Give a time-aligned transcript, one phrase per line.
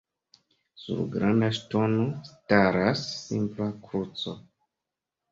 [0.83, 4.35] Sur Granda ŝtono staras simpla kruco.